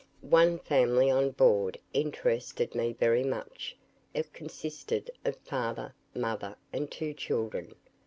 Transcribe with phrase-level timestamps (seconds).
[0.31, 3.77] One family on board interested me very much.
[4.15, 7.75] It consisted of father, mother, and two children.